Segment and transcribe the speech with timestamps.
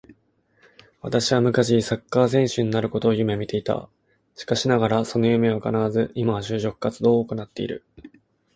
[1.03, 3.87] 私は昔サッカー選手になることを夢見ていた。
[4.33, 7.85] しかしながらその夢は叶わず、今は就職活動を行っている